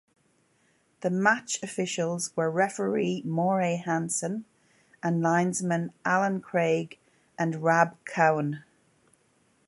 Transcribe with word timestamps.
The 1.01 1.11
match 1.11 1.61
officials 1.61 2.35
were 2.35 2.49
referee 2.49 3.21
Moray 3.23 3.75
Hanson 3.75 4.45
and 5.03 5.21
linesmen 5.21 5.93
Alan 6.03 6.41
Craig 6.41 6.97
and 7.37 7.61
Rab 7.61 7.95
Cowan. 8.03 8.63